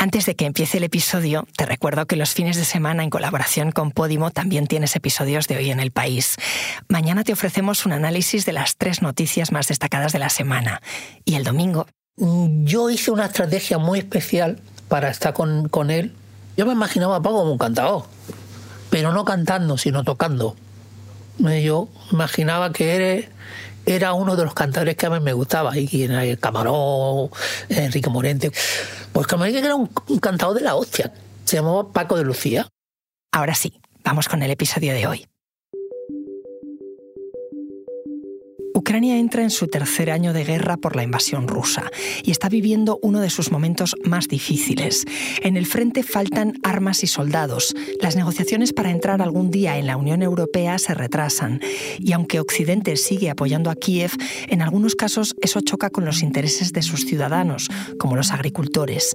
[0.00, 3.72] Antes de que empiece el episodio, te recuerdo que los fines de semana en colaboración
[3.72, 6.36] con Podimo también tienes episodios de Hoy en el País.
[6.88, 10.80] Mañana te ofrecemos un análisis de las tres noticias más destacadas de la semana.
[11.24, 11.88] Y el domingo...
[12.16, 16.14] Yo hice una estrategia muy especial para estar con, con él.
[16.56, 18.04] Yo me imaginaba a Paco como un cantador,
[18.90, 20.54] pero no cantando, sino tocando.
[21.38, 23.28] Yo imaginaba que eres
[23.88, 27.30] era uno de los cantadores que a mí me gustaba, y era el Camarón,
[27.68, 28.52] Enrique Morente.
[29.12, 31.12] Pues Camarón era un, un cantador de la hostia,
[31.44, 32.68] se llamaba Paco de Lucía.
[33.32, 35.26] Ahora sí, vamos con el episodio de hoy.
[38.78, 41.90] Ucrania entra en su tercer año de guerra por la invasión rusa
[42.22, 45.04] y está viviendo uno de sus momentos más difíciles.
[45.42, 47.74] En el frente faltan armas y soldados.
[48.00, 51.60] Las negociaciones para entrar algún día en la Unión Europea se retrasan
[51.98, 54.12] y aunque Occidente sigue apoyando a Kiev,
[54.46, 59.12] en algunos casos eso choca con los intereses de sus ciudadanos, como los agricultores.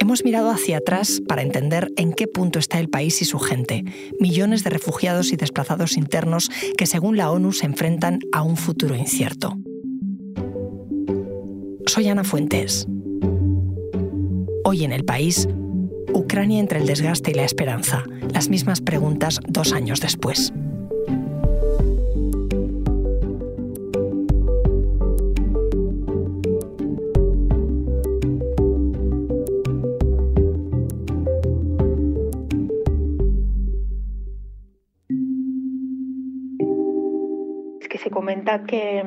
[0.00, 3.84] Hemos mirado hacia atrás para entender en qué punto está el país y su gente.
[4.18, 9.01] Millones de refugiados y desplazados internos que según la ONU se enfrentan a un futuro
[11.86, 12.86] Soy Ana Fuentes.
[14.64, 15.48] Hoy en el país,
[16.14, 20.52] Ucrania entre el desgaste y la esperanza, las mismas preguntas dos años después.
[38.10, 39.04] Comenta que,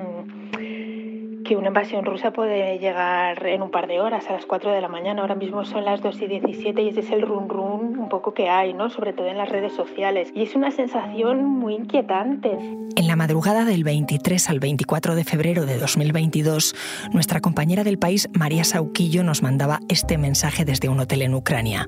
[1.45, 4.81] que una invasión rusa puede llegar en un par de horas, a las 4 de
[4.81, 5.21] la mañana.
[5.21, 8.33] Ahora mismo son las 2 y 17 y ese es el run run un poco
[8.33, 8.89] que hay, ¿no?
[8.89, 10.31] sobre todo en las redes sociales.
[10.35, 12.51] Y es una sensación muy inquietante.
[12.95, 16.75] En la madrugada del 23 al 24 de febrero de 2022,
[17.13, 21.87] nuestra compañera del país, María Sauquillo, nos mandaba este mensaje desde un hotel en Ucrania.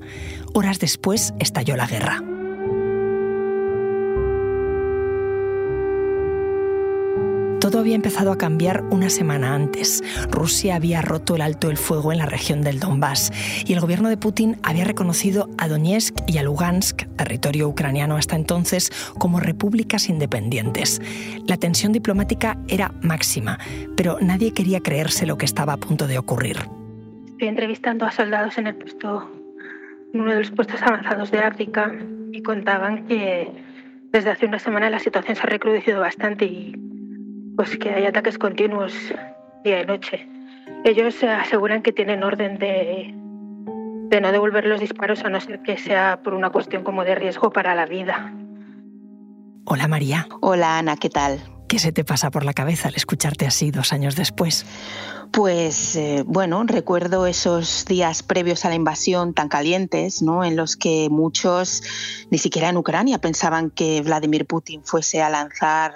[0.54, 2.22] Horas después estalló la guerra.
[7.68, 10.02] Todo había empezado a cambiar una semana antes.
[10.30, 13.30] Rusia había roto el alto el fuego en la región del Donbass
[13.66, 18.36] y el gobierno de Putin había reconocido a Donetsk y a Lugansk, territorio ucraniano hasta
[18.36, 21.02] entonces, como repúblicas independientes.
[21.46, 23.58] La tensión diplomática era máxima,
[23.98, 26.56] pero nadie quería creerse lo que estaba a punto de ocurrir.
[27.32, 29.30] Estoy entrevistando a soldados en el puesto,
[30.14, 31.92] uno de los puestos avanzados de África
[32.32, 33.52] y contaban que
[34.10, 36.88] desde hace una semana la situación se ha recrudecido bastante y
[37.58, 38.92] pues que hay ataques continuos
[39.64, 40.28] día y noche.
[40.84, 43.12] Ellos aseguran que tienen orden de,
[44.10, 47.16] de no devolver los disparos a no ser que sea por una cuestión como de
[47.16, 48.32] riesgo para la vida.
[49.64, 50.28] Hola María.
[50.40, 51.40] Hola Ana, ¿qué tal?
[51.66, 54.64] ¿Qué se te pasa por la cabeza al escucharte así dos años después?
[55.32, 60.44] Pues eh, bueno, recuerdo esos días previos a la invasión tan calientes, ¿no?
[60.44, 61.82] En los que muchos,
[62.30, 65.92] ni siquiera en Ucrania, pensaban que Vladimir Putin fuese a lanzar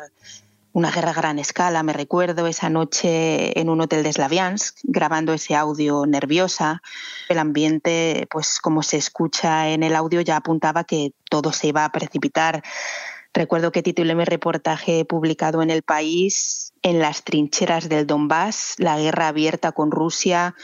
[0.73, 1.83] una guerra a gran escala.
[1.83, 6.83] Me recuerdo esa noche en un hotel de Slaviansk grabando ese audio nerviosa.
[7.29, 11.85] El ambiente, pues como se escucha en el audio, ya apuntaba que todo se iba
[11.85, 12.63] a precipitar.
[13.35, 18.99] Recuerdo que titulé mi reportaje publicado en El País, En las trincheras del Donbass, la
[18.99, 20.55] guerra abierta con Rusia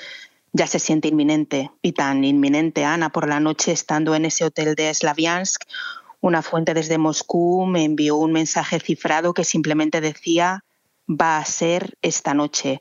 [0.53, 1.71] ya se siente inminente.
[1.83, 5.65] Y tan inminente, Ana, por la noche estando en ese hotel de Slaviansk,
[6.21, 10.65] una fuente desde Moscú me envió un mensaje cifrado que simplemente decía
[11.09, 12.81] va a ser esta noche.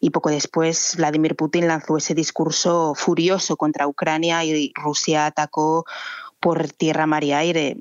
[0.00, 5.84] Y poco después Vladimir Putin lanzó ese discurso furioso contra Ucrania y Rusia atacó
[6.44, 7.78] por tierra, mar y aire.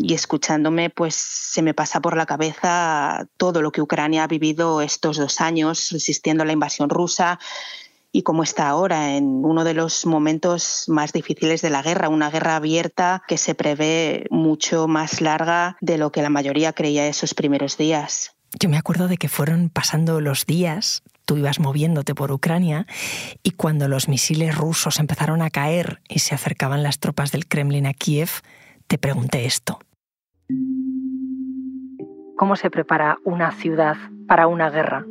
[0.00, 4.80] Y escuchándome, pues se me pasa por la cabeza todo lo que Ucrania ha vivido
[4.80, 7.40] estos dos años resistiendo a la invasión rusa
[8.14, 12.30] y cómo está ahora, en uno de los momentos más difíciles de la guerra, una
[12.30, 17.34] guerra abierta que se prevé mucho más larga de lo que la mayoría creía esos
[17.34, 18.36] primeros días.
[18.60, 22.86] Yo me acuerdo de que fueron pasando los días, tú ibas moviéndote por Ucrania
[23.42, 27.86] y cuando los misiles rusos empezaron a caer y se acercaban las tropas del Kremlin
[27.86, 28.30] a Kiev,
[28.86, 29.80] te pregunté esto.
[32.36, 33.96] ¿Cómo se prepara una ciudad
[34.28, 35.04] para una guerra?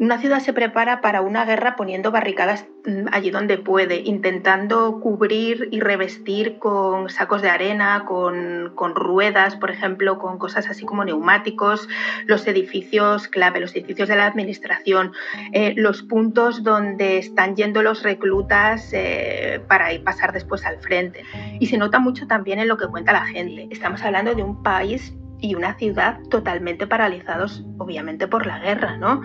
[0.00, 5.68] Una ciudad se prepara para una guerra poniendo barricadas mm, allí donde puede, intentando cubrir
[5.70, 11.88] y revestir con sacos de arena, con, ruedas, por ejemplo, con cosas así como neumáticos,
[12.26, 15.12] los edificios clave, los edificios de la administración,
[15.52, 21.22] eh, los puntos donde están yendo los reclutas eh, para ir pasar después al frente.
[21.60, 23.68] Y se nota mucho también en lo que cuenta la gente.
[23.70, 29.22] Estamos hablando de un país y una ciudad totalmente paralizados, obviamente, por la guerra, ¿no?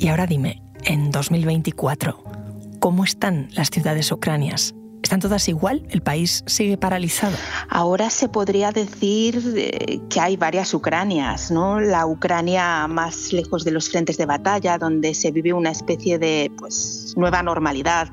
[0.00, 2.24] Y ahora dime, en 2024,
[2.78, 4.74] ¿cómo están las ciudades ucranias?
[5.02, 5.86] ¿Están todas igual?
[5.90, 7.36] ¿El país sigue paralizado?
[7.68, 11.80] Ahora se podría decir eh, que hay varias Ucranias, ¿no?
[11.80, 16.50] La Ucrania más lejos de los frentes de batalla, donde se vive una especie de
[16.56, 18.08] pues, nueva normalidad.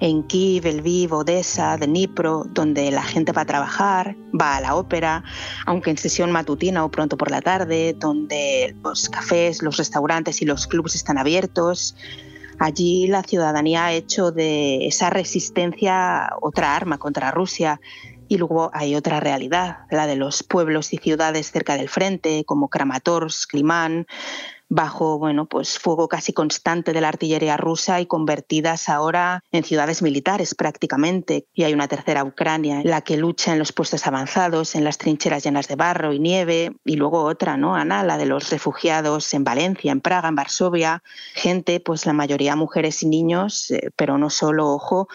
[0.00, 5.24] En Kiev, Lviv, Odessa, Dnipro, donde la gente va a trabajar, va a la ópera,
[5.66, 10.44] aunque en sesión matutina o pronto por la tarde, donde los cafés, los restaurantes y
[10.44, 11.96] los clubes están abiertos,
[12.58, 17.80] Allí la ciudadanía ha hecho de esa resistencia otra arma contra Rusia.
[18.26, 22.68] Y luego hay otra realidad, la de los pueblos y ciudades cerca del frente, como
[22.68, 24.06] Kramatorsk, Limán,
[24.68, 30.02] bajo bueno, pues fuego casi constante de la artillería rusa y convertidas ahora en ciudades
[30.02, 31.46] militares prácticamente.
[31.54, 35.44] Y hay una tercera Ucrania, la que lucha en los puestos avanzados, en las trincheras
[35.44, 38.02] llenas de barro y nieve, y luego otra, ¿no, Ana?
[38.02, 41.02] La de los refugiados en Valencia, en Praga, en Varsovia,
[41.34, 45.08] gente, pues la mayoría mujeres y niños, eh, pero no solo, ojo,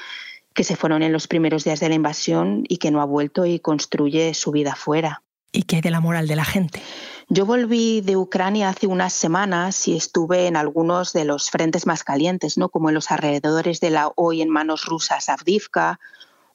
[0.53, 3.45] que se fueron en los primeros días de la invasión y que no ha vuelto
[3.45, 5.23] y construye su vida fuera.
[5.51, 6.81] ¿Y qué hay de la moral de la gente?
[7.29, 12.03] Yo volví de Ucrania hace unas semanas y estuve en algunos de los frentes más
[12.03, 12.69] calientes, ¿no?
[12.69, 15.99] como en los alrededores de la hoy en manos rusas Avdivka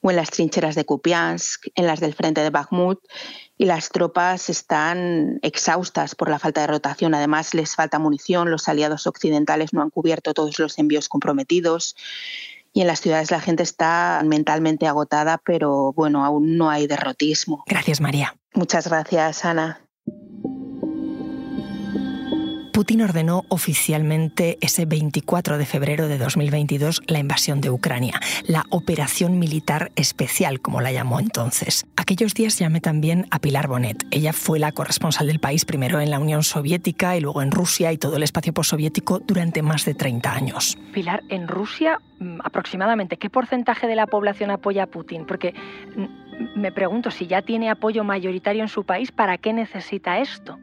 [0.00, 3.00] o en las trincheras de Kupiansk, en las del frente de Bakhmut,
[3.56, 7.14] y las tropas están exhaustas por la falta de rotación.
[7.14, 11.96] Además, les falta munición, los aliados occidentales no han cubierto todos los envíos comprometidos.
[12.72, 17.64] Y en las ciudades la gente está mentalmente agotada, pero bueno, aún no hay derrotismo.
[17.66, 18.36] Gracias, María.
[18.54, 19.80] Muchas gracias, Ana.
[22.78, 29.40] Putin ordenó oficialmente ese 24 de febrero de 2022 la invasión de Ucrania, la operación
[29.40, 31.88] militar especial, como la llamó entonces.
[31.96, 34.06] Aquellos días llamé también a Pilar Bonet.
[34.12, 37.90] Ella fue la corresponsal del país primero en la Unión Soviética y luego en Rusia
[37.92, 40.78] y todo el espacio postsoviético durante más de 30 años.
[40.92, 45.26] Pilar, en Rusia, mm, aproximadamente, ¿qué porcentaje de la población apoya a Putin?
[45.26, 45.52] Porque
[45.96, 50.60] mm, me pregunto si ya tiene apoyo mayoritario en su país, ¿para qué necesita esto?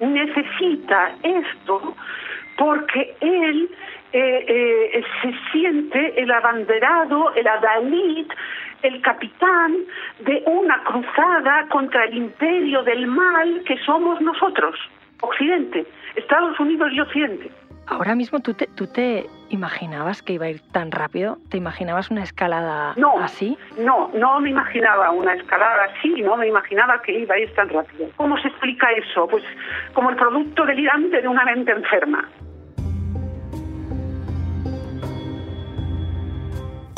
[0.00, 1.94] Necesita esto
[2.56, 3.70] porque él
[4.12, 8.26] eh, eh, se siente el abanderado, el adalid,
[8.82, 9.76] el capitán
[10.20, 14.78] de una cruzada contra el imperio del mal que somos nosotros,
[15.20, 17.50] Occidente, Estados Unidos y Occidente.
[17.86, 21.38] Ahora mismo tú te, tú te imaginabas que iba a ir tan rápido?
[21.50, 23.56] ¿Te imaginabas una escalada así?
[23.78, 27.68] No, no me imaginaba una escalada así, no me imaginaba que iba a ir tan
[27.68, 28.08] rápido.
[28.16, 29.28] ¿Cómo se explica eso?
[29.28, 29.44] Pues
[29.94, 32.28] como el producto delirante de una mente enferma.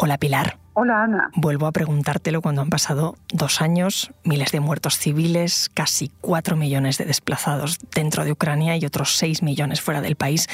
[0.00, 0.59] Hola Pilar.
[0.75, 1.31] Hola Ana.
[1.35, 6.99] Vuelvo a preguntártelo cuando han pasado dos años, miles de muertos civiles, casi cuatro millones
[6.99, 10.47] de desplazados dentro de Ucrania y otros seis millones fuera del país.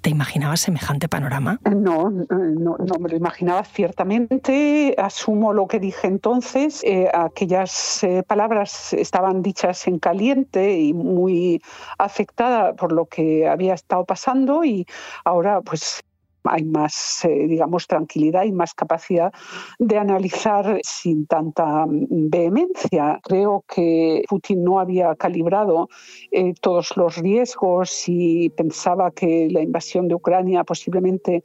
[0.00, 1.60] ¿Te imaginabas semejante panorama?
[1.70, 4.96] No, no, no me lo imaginaba ciertamente.
[4.98, 6.82] Asumo lo que dije entonces.
[6.82, 11.62] Eh, aquellas eh, palabras estaban dichas en caliente y muy
[11.96, 14.84] afectada por lo que había estado pasando y
[15.24, 16.02] ahora pues
[16.44, 19.32] hay más, eh, digamos, tranquilidad y más capacidad
[19.78, 23.20] de analizar sin tanta mm, vehemencia.
[23.22, 25.88] Creo que Putin no había calibrado
[26.30, 31.42] eh, todos los riesgos y pensaba que la invasión de Ucrania posiblemente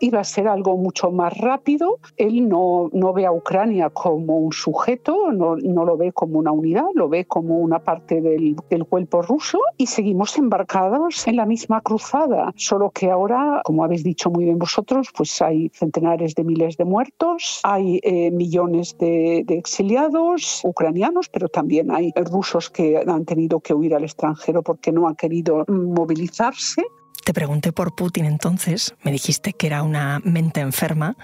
[0.00, 1.98] iba a ser algo mucho más rápido.
[2.16, 6.50] Él no, no ve a Ucrania como un sujeto, no, no lo ve como una
[6.50, 11.46] unidad, lo ve como una parte del, del cuerpo ruso y seguimos embarcados en la
[11.46, 14.58] misma cruzada, solo que ahora, como habéis dicho muy bien.
[14.58, 21.28] Vosotros, pues hay centenares de miles de muertos, hay eh, millones de, de exiliados ucranianos,
[21.28, 25.64] pero también hay rusos que han tenido que huir al extranjero porque no han querido
[25.68, 26.82] movilizarse.
[27.24, 31.16] Te pregunté por Putin entonces, me dijiste que era una mente enferma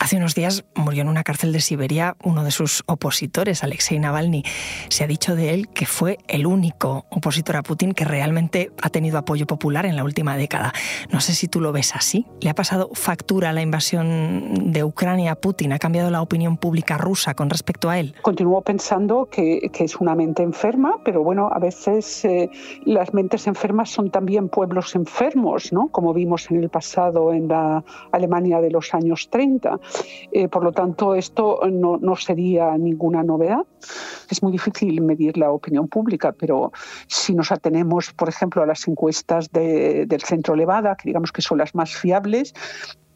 [0.00, 4.44] Hace unos días murió en una cárcel de Siberia uno de sus opositores, Alexei Navalny.
[4.90, 8.90] Se ha dicho de él que fue el único opositor a Putin que realmente ha
[8.90, 10.72] tenido apoyo popular en la última década.
[11.12, 12.26] No sé si tú lo ves así.
[12.40, 15.72] ¿Le ha pasado factura la invasión de Ucrania a Putin?
[15.72, 18.14] ¿Ha cambiado la opinión pública rusa con respecto a él?
[18.22, 22.50] Continúo pensando que, es una mente enferma, pero bueno, a veces eh,
[22.84, 25.88] las mentes enfermas son también pueblos enfermos, ¿no?
[25.88, 29.78] Como vimos en el pasado en la Alemania de los años 30.
[30.32, 33.64] Eh, por lo tanto, esto no, no, sería ninguna novedad.
[34.30, 36.72] Es muy difícil medir la opinión pública, pero
[37.06, 41.58] si nos atenemos, por ejemplo, a las encuestas del Centro Levada, que digamos que son
[41.58, 42.54] las más fiables,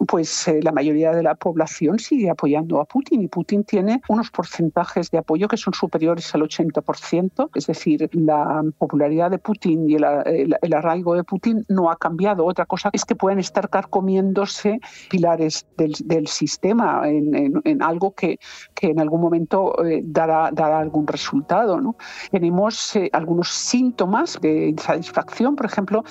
[0.07, 4.31] pues eh, la mayoría de la población sigue apoyando a Putin y Putin tiene unos
[4.31, 9.95] porcentajes de apoyo que son superiores al 80%, es decir, la popularidad de Putin y
[9.95, 12.45] el, arraigo de Putin no ha cambiado.
[12.45, 14.81] Otra cosa es que pueden estar carcomiéndose
[15.11, 18.39] pilares del, sistema en, algo que,
[18.75, 21.81] que, en algún momento eh, dará, dará, algún resultado.
[21.81, 21.97] ¿no?
[22.31, 26.05] Tenemos eh, algunos síntomas de insatisfacción, por ejemplo,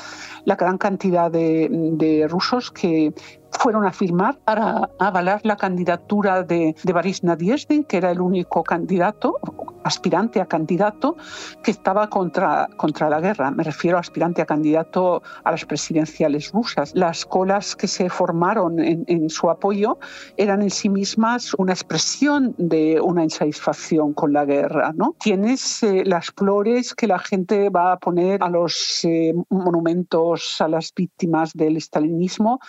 [0.45, 3.13] la gran cantidad de, de rusos que
[3.59, 8.63] fueron a firmar para avalar la candidatura de, de Boris Nadezhdin, que era el único
[8.63, 9.37] candidato,
[9.83, 11.15] aspirante a candidato,
[11.63, 13.51] que estaba contra, contra la guerra.
[13.51, 16.91] Me refiero a aspirante a candidato a las presidenciales rusas.
[16.95, 19.99] Las colas que se formaron en, su apoyo
[20.37, 24.93] eran en sí mismas una expresión de una insatisfacción con la guerra.
[24.95, 25.15] ¿no?
[25.19, 30.67] Tienes eh, las flores que la gente va a poner a los eh, monumentos a
[30.67, 32.59] las víctimas del estalinismo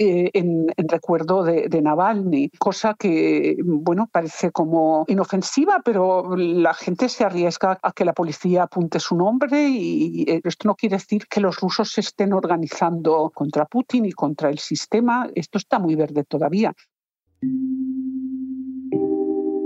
[0.00, 7.24] eh, en, recuerdo de, Navalny, cosa que, bueno, parece como inofensiva, pero la gente se
[7.24, 11.40] arriesga a que la policía apunte su nombre y eh, esto no quiere decir que
[11.40, 15.28] los rusos se estén organizando contra Putin y contra el sistema.
[15.34, 16.72] Esto está muy verde todavía.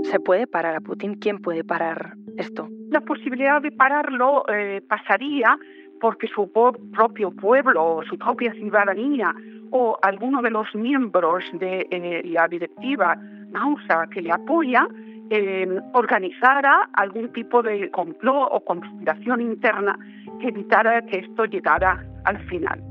[0.09, 1.15] ¿Se puede parar a Putin?
[1.15, 2.69] ¿Quién puede parar esto?
[2.89, 5.57] La posibilidad de pararlo eh, pasaría
[6.01, 6.51] porque su
[6.91, 9.33] propio pueblo, su propia ciudadanía
[9.75, 14.87] o alguno de los miembros de eh, la directiva NAUSA que le apoya
[15.31, 19.97] eh, organizara algún tipo de complot o conspiración interna
[20.39, 22.83] que evitara que esto llegara al final.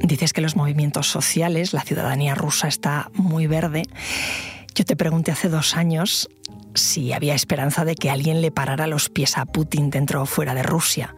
[0.00, 3.82] Dices que los movimientos sociales, la ciudadanía rusa está muy verde.
[4.74, 6.30] Yo te pregunté hace dos años
[6.74, 10.54] si había esperanza de que alguien le parara los pies a Putin dentro o fuera
[10.54, 11.14] de Rusia.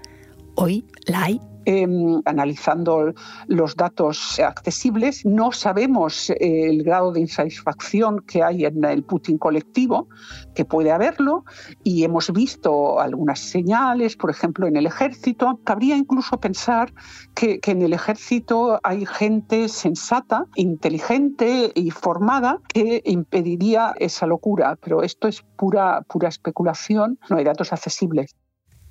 [0.56, 3.12] Hoy la hay Em, analizando
[3.48, 6.36] los datos accesibles, no sabemos eh,
[6.70, 10.08] el grado de insatisfacción que hay en el Putin colectivo,
[10.54, 11.44] que puede haberlo,
[11.82, 15.58] y hemos visto algunas señales, por ejemplo, en el ejército.
[15.64, 16.94] Cabría incluso pensar
[17.34, 24.78] que, que en el ejército hay gente sensata, inteligente y formada que impediría esa locura,
[24.80, 28.36] pero esto es pura, pura especulación, no hay datos accesibles.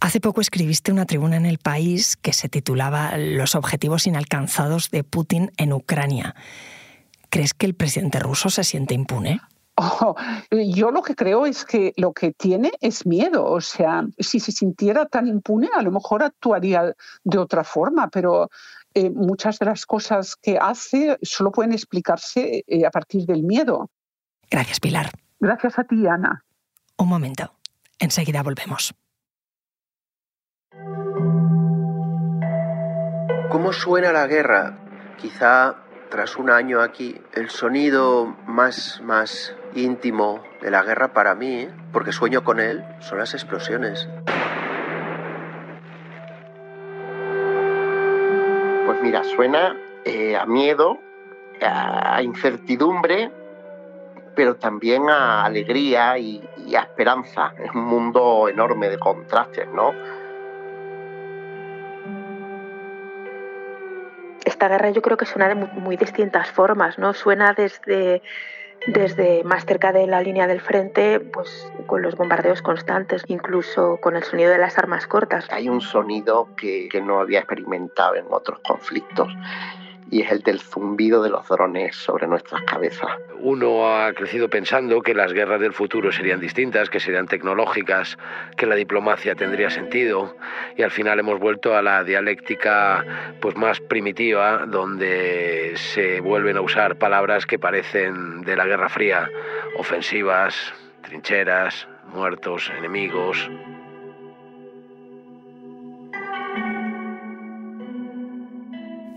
[0.06, 5.04] Hace poco escribiste una tribuna en el país que se titulaba Los objetivos inalcanzados de
[5.04, 6.36] Putin en Ucrania.
[7.32, 9.42] ¿Crees que el presidente ruso se siente impune?
[9.78, 10.14] Oh,
[10.52, 13.46] yo lo que creo es que lo que tiene es miedo.
[13.46, 16.94] O sea, si se sintiera tan impune, a lo mejor actuaría
[17.24, 18.52] de otra forma, pero
[18.94, 23.90] eh, muchas de las cosas que hace solo pueden explicarse eh, a partir del miedo.
[24.52, 25.10] Gracias, Pilar.
[25.40, 26.46] Gracias a ti, Ana.
[26.96, 27.56] Un momento.
[27.98, 28.94] Enseguida volvemos.
[33.56, 34.74] ¿Cómo suena la guerra?
[35.16, 35.76] Quizá
[36.10, 42.12] tras un año aquí, el sonido más, más íntimo de la guerra para mí, porque
[42.12, 44.10] sueño con él, son las explosiones.
[48.86, 51.00] Pues mira, suena eh, a miedo,
[51.62, 53.32] a incertidumbre,
[54.36, 57.54] pero también a alegría y, y a esperanza.
[57.58, 59.94] Es un mundo enorme de contrastes, ¿no?
[64.56, 67.14] Esta guerra yo creo que suena de muy, distintas formas, ¿no?
[67.14, 68.22] Suena desde,
[68.88, 74.16] desde más cerca de la línea del frente, pues con los bombardeos constantes, incluso con
[74.16, 75.46] el sonido de las armas cortas.
[75.52, 79.28] Hay un sonido que, que no había experimentado en otros conflictos
[80.16, 83.12] y es el del zumbido de los drones sobre nuestras cabezas.
[83.42, 88.18] Uno ha crecido pensando que las guerras del futuro serían distintas, que serían tecnológicas,
[88.56, 90.38] que la diplomacia tendría sentido
[90.78, 93.04] y al final hemos vuelto a la dialéctica
[93.42, 99.30] pues más primitiva donde se vuelven a usar palabras que parecen de la Guerra Fría,
[99.78, 103.50] ofensivas, trincheras, muertos, enemigos,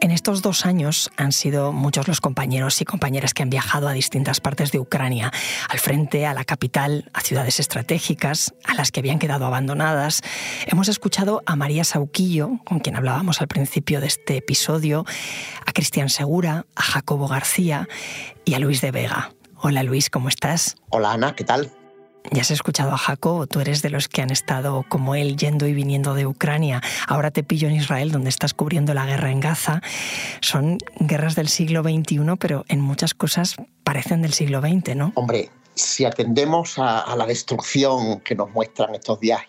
[0.00, 3.92] En estos dos años han sido muchos los compañeros y compañeras que han viajado a
[3.92, 5.32] distintas partes de Ucrania,
[5.68, 10.20] al frente, a la capital, a ciudades estratégicas, a las que habían quedado abandonadas.
[10.66, 15.04] Hemos escuchado a María Sauquillo, con quien hablábamos al principio de este episodio,
[15.66, 17.88] a Cristian Segura, a Jacobo García
[18.44, 19.32] y a Luis de Vega.
[19.56, 20.76] Hola Luis, ¿cómo estás?
[20.90, 21.72] Hola Ana, ¿qué tal?
[22.30, 25.66] Ya has escuchado a Jacob, tú eres de los que han estado como él yendo
[25.66, 26.82] y viniendo de Ucrania.
[27.06, 29.80] Ahora te pillo en Israel, donde estás cubriendo la guerra en Gaza.
[30.40, 35.12] Son guerras del siglo XXI, pero en muchas cosas parecen del siglo XX, ¿no?
[35.14, 39.40] Hombre, si atendemos a, la destrucción que nos muestran estos días,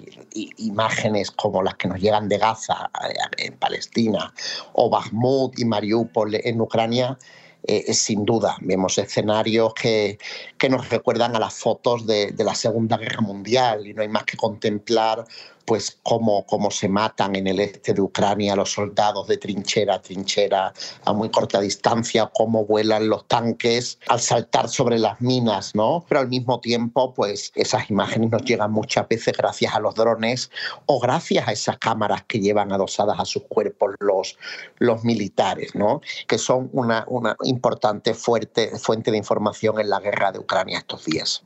[0.57, 4.33] imágenes como las que nos llegan de Gaza eh, en Palestina
[4.74, 7.17] o Bakhmut y Mariupol en Ucrania,
[7.63, 8.58] eh, sin duda.
[8.62, 10.18] Vemos escenarios que,
[10.58, 14.08] que, nos recuerdan a las fotos de, de la Segunda Guerra Mundial y no hay
[14.08, 15.25] más que contemplar
[15.69, 20.01] pues cómo, cómo se matan en el este de Ucrania los soldados de trinchera a
[20.01, 20.73] trinchera
[21.05, 26.03] a muy corta distancia, cómo vuelan los tanques al saltar sobre las minas, ¿no?
[26.09, 30.49] Pero al mismo tiempo, pues esas imágenes nos llegan muchas veces gracias a los drones
[30.88, 34.39] o gracias a esas cámaras que llevan adosadas a sus cuerpos los,
[34.79, 36.01] los militares, ¿no?
[36.27, 41.05] Que son una, una importante fuerte, fuente de información en la guerra de Ucrania estos
[41.05, 41.43] días.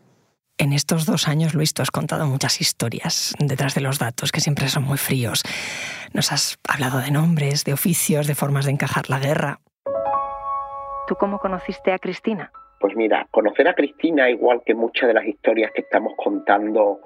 [0.60, 4.40] En estos dos años, Luis, tú has contado muchas historias detrás de los datos, que
[4.40, 5.44] siempre son muy fríos.
[6.14, 9.60] Nos has hablado de nombres, de oficios, de formas de encajar la guerra.
[11.08, 12.52] ¿Tú cómo conociste a Cristina?
[12.80, 17.00] Pues mira, conocer a Cristina, igual que muchas de las historias que estamos contando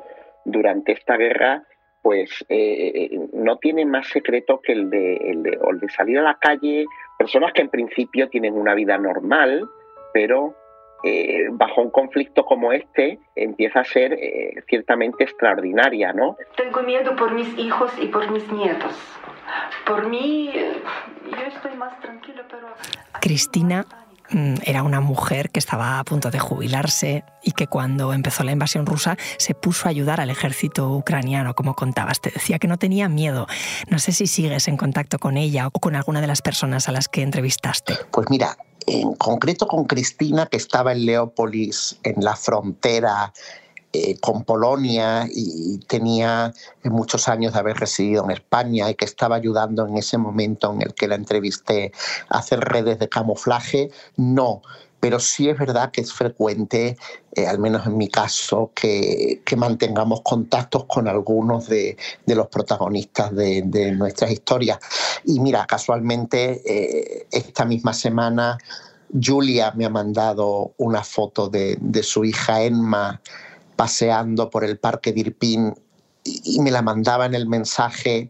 [0.43, 1.63] durante esta guerra,
[2.01, 6.23] pues eh, no tiene más secreto que el de, el de, el de salir a
[6.23, 6.85] la calle,
[7.17, 9.69] personas que en principio tienen una vida normal,
[10.13, 10.55] pero
[11.03, 16.37] eh, bajo un conflicto como este empieza a ser eh, ciertamente extraordinaria, ¿no?
[16.55, 18.93] Tengo miedo por mis hijos y por mis nietos.
[19.85, 22.67] Por mí, yo estoy más tranquila, pero...
[23.21, 23.85] Cristina
[24.63, 28.85] era una mujer que estaba a punto de jubilarse y que cuando empezó la invasión
[28.85, 32.19] rusa se puso a ayudar al ejército ucraniano, como contabas.
[32.19, 33.47] Te decía que no tenía miedo.
[33.89, 36.91] No sé si sigues en contacto con ella o con alguna de las personas a
[36.91, 37.95] las que entrevistaste.
[38.11, 43.33] Pues mira, en concreto con Cristina, que estaba en Leópolis, en la frontera
[43.93, 46.53] eh, con Polonia y tenía
[46.83, 50.81] muchos años de haber residido en España y que estaba ayudando en ese momento en
[50.81, 51.91] el que la entrevisté
[52.29, 54.61] a hacer redes de camuflaje, no
[54.99, 56.97] pero sí es verdad que es frecuente,
[57.33, 62.47] eh, al menos en mi caso, que, que mantengamos contactos con algunos de, de los
[62.47, 64.79] protagonistas de, de, nuestras historias.
[65.23, 68.57] Y mira, casualmente eh, esta misma semana
[69.13, 73.21] Julia me ha mandado una foto de, de su hija Emma
[73.77, 75.73] paseando por el parque de Irpin
[76.25, 78.27] y, me la mandaba en el mensaje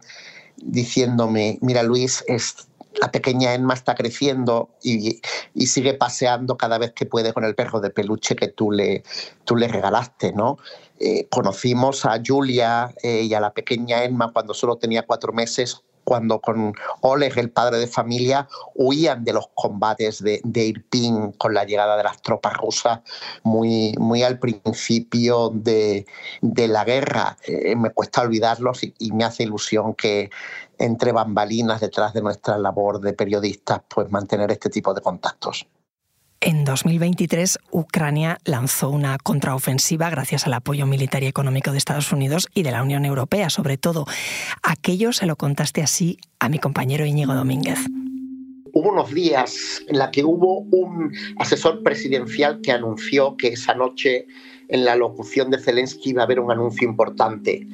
[0.56, 2.68] diciéndome, mira Luis, es
[3.00, 5.20] la pequeña Emma está creciendo y,
[5.66, 9.02] sigue paseando cada vez que puede con el perro de peluche que tú le,
[9.44, 10.58] tú le regalaste, ¿no?
[11.00, 15.82] Eh, conocimos a Julia eh, y a la pequeña Emma cuando solo tenía cuatro meses
[16.08, 21.52] cuando con Oleg, el padre de familia, huían de los combates de, de Irpin con
[21.52, 23.00] la llegada de las tropas rusas
[23.42, 26.06] muy, muy al principio de,
[26.40, 27.36] la guerra.
[27.46, 30.30] Eh, me cuesta olvidarlos y, y, me hace ilusión que
[30.78, 35.66] entre bambalinas detrás de nuestra labor de periodistas, pues mantener este tipo de contactos.
[36.40, 42.46] En 2023, Ucrania lanzó una contraofensiva gracias al apoyo militar y económico de Estados Unidos
[42.54, 44.06] y de la Unión Europea, sobre todo.
[44.62, 47.80] Aquello se lo contaste así a mi compañero Íñigo Domínguez.
[48.72, 54.26] Hubo unos días en la que hubo un asesor presidencial que anunció que esa noche
[54.68, 57.66] en la locución de Zelensky iba a haber un anuncio importante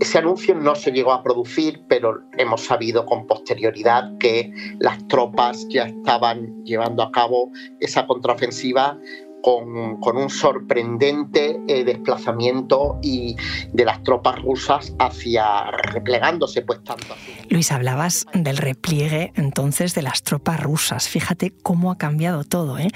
[0.00, 5.66] ese anuncio no se llegó a producir, pero hemos sabido con posterioridad que las tropas
[5.68, 8.98] ya estaban llevando a cabo esa contraofensiva
[9.42, 13.36] con, con, un sorprendente eh, desplazamiento y
[13.72, 17.14] de las tropas rusas hacia replegándose pues tanto
[17.48, 21.08] Luis hablabas del repliegue entonces de las tropas rusas.
[21.08, 22.88] Fíjate cómo ha cambiado todo ¿eh?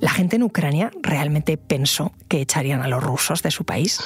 [0.00, 4.00] la gente en Ucrania realmente pensó que echarían a los rusos de su país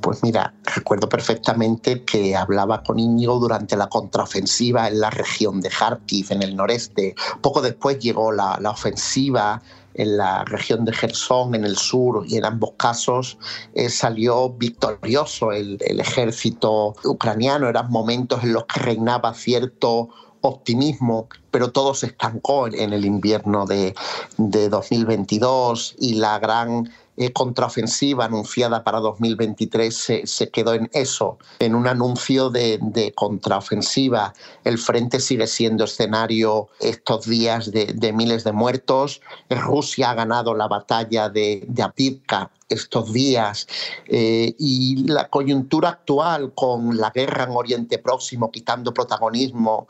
[0.00, 5.70] pues mira recuerdo perfectamente que hablaba con Íñigo durante la contraofensiva en la región de
[5.70, 7.14] Kharkiv en el noreste.
[7.40, 9.62] Poco después llegó la, la ofensiva
[9.94, 13.38] en la región de Gerson, en el sur, y en ambos casos
[13.74, 17.68] eh, salió victorioso el, el, ejército ucraniano.
[17.68, 20.08] Eran momentos en los que reinaba cierto
[20.42, 23.94] optimismo, pero todo se estancó en el invierno de,
[24.36, 31.38] de 2022 y la gran eh, contraofensiva anunciada para 2023 se, se, quedó en eso,
[31.58, 34.32] en un anuncio de, de, contraofensiva.
[34.64, 39.20] El frente sigue siendo escenario estos días de, de miles de muertos.
[39.50, 43.66] Rusia ha ganado la batalla de, de Apivka estos días
[44.06, 49.86] eh, y la coyuntura actual con la guerra en Oriente Próximo quitando protagonismo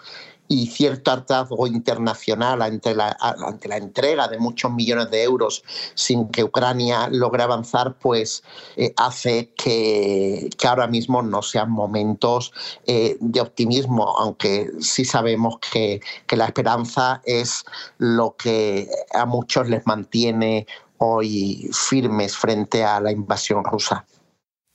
[0.53, 3.17] y cierto hartazgo internacional ante la,
[3.65, 8.43] la entrega de muchos millones de euros sin que Ucrania logre avanzar, pues
[8.77, 12.53] eh, hace que, ahora mismo no sean momentos
[12.87, 17.65] eh, de optimismo, aunque sí sabemos que la esperanza es
[17.97, 20.67] lo que a muchos les mantiene
[20.99, 24.05] hoy firmes frente a la invasión rusa.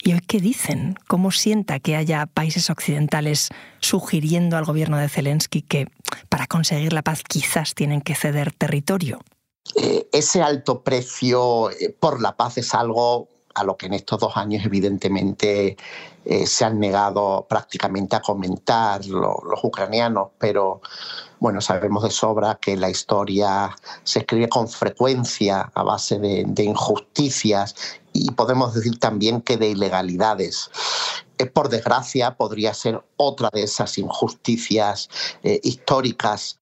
[0.01, 0.95] ¿Y hoy qué dicen?
[1.07, 5.87] ¿Cómo sienta que haya países occidentales sugiriendo al gobierno de Zelensky que
[6.29, 9.19] para conseguir la paz quizás tienen que ceder territorio?
[9.75, 14.19] Eh, ese alto precio eh, por la paz es algo a lo que en estos
[14.19, 15.77] dos años evidentemente
[16.25, 20.81] eh, se han negado prácticamente a comentar los ucranianos, pero
[21.39, 27.75] bueno, sabemos de sobra que la historia se escribe con frecuencia a base de, injusticias
[28.25, 30.69] y podemos decir también que de ilegalidades.
[31.53, 35.09] por desgracia, podría ser otra de esas injusticias
[35.43, 36.59] históricas.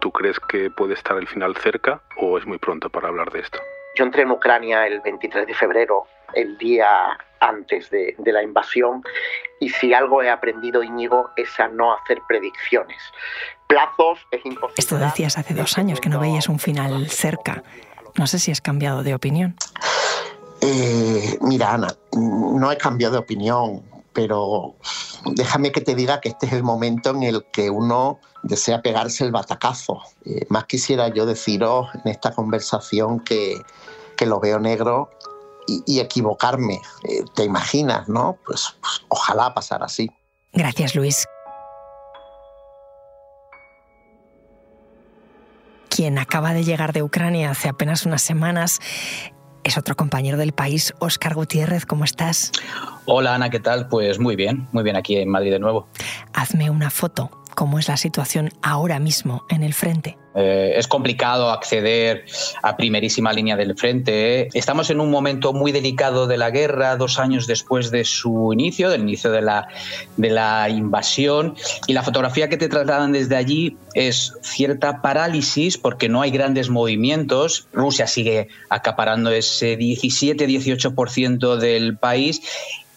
[0.00, 3.40] ¿Tú crees que puede estar el final cerca o es muy pronto para hablar de
[3.40, 3.58] esto?
[3.96, 6.86] Yo entré en Ucrania el 23 de febrero, el día
[7.40, 9.02] antes de, la invasión,
[9.58, 12.98] y si algo he aprendido, Íñigo, es a no hacer predicciones.
[13.66, 14.74] Plazos es imposible.
[14.76, 17.62] Esto decías hace dos años, que no veías un final cerca.
[18.18, 19.56] No sé si has cambiado de opinión.
[20.60, 23.82] Eh, mira, Ana, no he cambiado de opinión
[24.16, 24.74] pero
[25.26, 29.24] déjame que te diga que este es el momento en el que uno desea pegarse
[29.24, 30.00] el batacazo.
[30.24, 33.60] Eh, más quisiera yo deciros en esta conversación que,
[34.24, 35.10] lo veo negro
[35.66, 36.80] y, equivocarme.
[37.04, 38.38] Eh, ¿Te imaginas, no?
[38.46, 40.10] Pues, pues ojalá pasara así.
[40.54, 41.26] Gracias, Luis.
[45.96, 48.80] Quien acaba de llegar de Ucrania hace apenas unas semanas
[49.64, 51.86] es otro compañero del país, Óscar Gutiérrez.
[51.86, 52.52] ¿Cómo estás?
[53.06, 53.88] Hola Ana, ¿qué tal?
[53.88, 55.88] Pues muy bien, muy bien aquí en Madrid de nuevo.
[56.34, 57.30] Hazme una foto.
[57.56, 60.18] ¿Cómo es la situación ahora mismo en el frente?
[60.34, 62.26] Eh, es complicado acceder
[62.62, 64.48] a primerísima línea del frente.
[64.52, 68.90] Estamos en un momento muy delicado de la guerra, dos años después de su inicio,
[68.90, 69.68] del inicio de la,
[70.18, 71.54] de la invasión,
[71.86, 76.68] y la fotografía que te trasladan desde allí es cierta parálisis porque no hay grandes
[76.68, 77.68] movimientos.
[77.72, 82.42] Rusia sigue acaparando ese 17-18% del país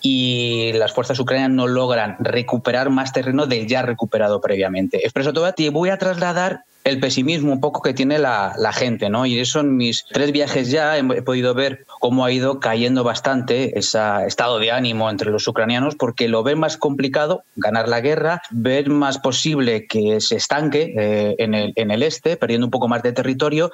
[0.02, 4.98] y las fuerzas ucranianas no logran recuperar más terreno del ya recuperado previamente.
[4.98, 9.26] Expreso todo te voy a trasladar el pesimismo un poco que tiene la, gente, ¿no?
[9.26, 13.78] Y eso en mis tres viajes ya he, podido ver cómo ha ido cayendo bastante
[13.78, 18.42] ese estado de ánimo entre los ucranianos porque lo ven más complicado ganar la guerra,
[18.52, 22.88] ver más posible que se estanque eh, en, el, en el este, perdiendo un poco
[22.88, 23.72] más de territorio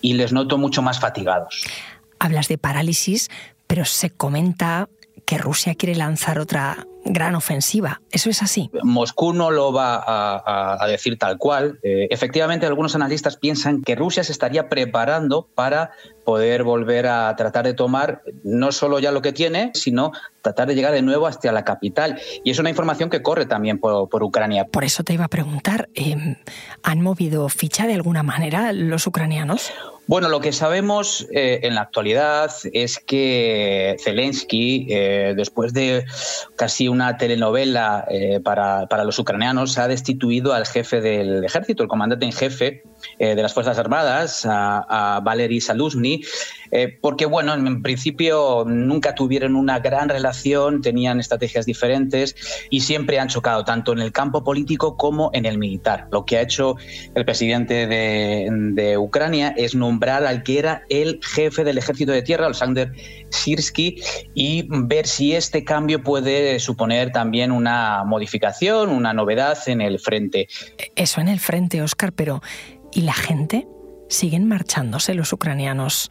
[0.00, 1.64] y les noto mucho más fatigados.
[2.18, 3.28] Hablas de parálisis,
[3.66, 4.88] pero se comenta
[5.26, 8.00] que Rusia quiere lanzar otra gran ofensiva.
[8.10, 8.70] ¿Eso es así?
[8.82, 11.78] Moscú no lo va a, decir tal cual.
[11.82, 15.90] Eh, efectivamente, algunos analistas piensan que Rusia se estaría preparando para
[16.24, 20.74] poder volver a tratar de tomar no solo ya lo que tiene, sino tratar de
[20.74, 22.20] llegar de nuevo hasta la capital.
[22.44, 24.64] Y es una información que corre también por, Ucrania.
[24.64, 26.36] Por eso te iba a preguntar, em,
[26.82, 29.70] ¿han movido ficha de alguna manera los ucranianos?
[30.06, 36.04] Bueno, lo que sabemos eh, en la actualidad es que Zelensky, eh, después de
[36.56, 41.88] casi una telenovela eh, para, para, los ucranianos, ha destituido al jefe del ejército, el
[41.88, 42.82] comandante en jefe
[43.18, 46.13] de las Fuerzas Armadas, a, a Valery Saluzny,
[47.00, 52.34] porque, bueno, en principio nunca tuvieron una gran relación, tenían estrategias diferentes
[52.68, 56.08] y siempre han chocado, tanto en el campo político como en el militar.
[56.10, 56.76] Lo que ha hecho
[57.14, 62.46] el presidente de, Ucrania es no al que era el jefe del ejército de tierra,
[62.46, 62.92] Alexander
[63.30, 64.00] Sirsky,
[64.34, 70.48] y ver si este cambio puede suponer también una modificación, una novedad en el frente.
[70.96, 72.42] Eso en el frente, Oscar, pero
[72.92, 73.66] ¿y la gente?
[74.08, 76.10] ¿Siguen marchándose los ucranianos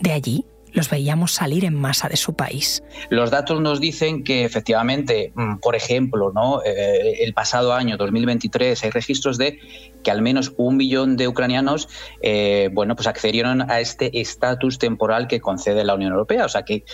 [0.00, 0.44] de allí?
[0.72, 2.82] los veíamos salir en masa de su país.
[3.08, 6.62] Los datos nos dicen que efectivamente, mm, por ejemplo, ¿no?
[6.64, 9.58] Eh, el pasado año 2023 hay registros de
[10.02, 11.88] que al menos un millón de ucranianos
[12.22, 16.44] eh, bueno, pues accedieron a este estatus temporal que concede la Unión Europea.
[16.44, 16.84] O sea que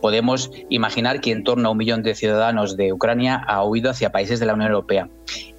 [0.00, 4.12] podemos imaginar que en torno a un millón de ciudadanos de Ucrania ha huido hacia
[4.12, 5.08] países de la Unión Europea.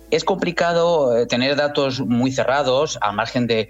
[0.10, 3.70] Es complicado eh, tener datos muy cerrados, al margen de,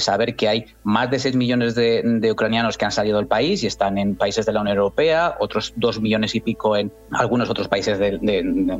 [0.00, 3.66] saber que hay más de 6 millones de, ucranianos que han salido del país y
[3.66, 7.68] están en países de la Unión Europea, otros 2 millones y pico en algunos otros
[7.68, 8.18] países de,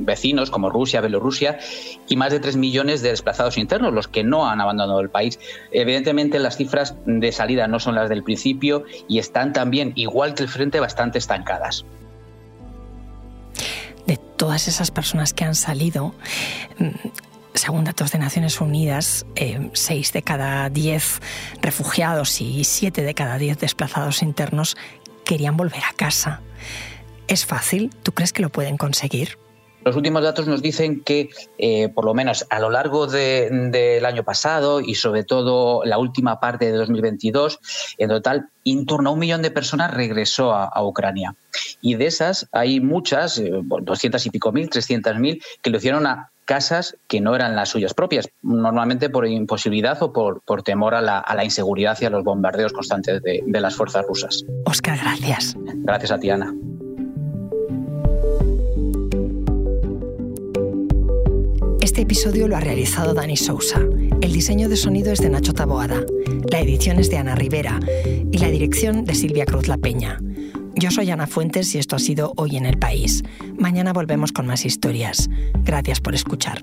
[0.00, 1.58] vecinos como Rusia, Bielorrusia,
[2.08, 5.40] y más de 3 millones de desplazados internos, los que no han abandonado el país.
[5.72, 10.42] Evidentemente las cifras de salida no son las del principio y están también, igual que
[10.42, 11.86] el frente, bastante estancadas
[14.38, 16.14] todas esas personas que han salido,
[16.78, 17.08] mm,
[17.52, 21.20] según datos de Naciones Unidas, eh, seis de cada diez
[21.60, 24.76] refugiados y siete de cada diez desplazados internos
[25.24, 26.40] querían volver a casa.
[27.26, 27.90] ¿Es fácil?
[28.02, 29.38] ¿Tú crees que lo pueden conseguir?
[29.88, 34.22] Los últimos datos nos dicen que, eh, por lo menos a lo largo del año
[34.22, 37.58] pasado y sobre todo la última parte de 2022,
[37.96, 41.36] en total, en torno a un millón de personas regresó a, Ucrania.
[41.80, 46.06] Y de esas hay muchas, 200 eh, y pico mil, 300 mil, que lo hicieron
[46.06, 50.94] a casas que no eran las suyas propias, normalmente por imposibilidad o por, por temor
[50.94, 54.44] a la, a la, inseguridad y a los bombardeos constantes de, de las fuerzas rusas.
[54.66, 55.56] Oscar, gracias.
[55.56, 56.52] Gracias a ti, Ana.
[61.98, 63.80] Este episodio lo ha realizado Dani Sousa.
[64.20, 66.04] El diseño de sonido es de Nacho Taboada.
[66.48, 67.80] La edición es de Ana Rivera
[68.30, 70.20] y la dirección de Silvia Cruz La Peña.
[70.76, 73.24] Yo soy Ana Fuentes y esto ha sido Hoy en el País.
[73.58, 75.28] Mañana volvemos con más historias.
[75.64, 76.60] Gracias por escuchar.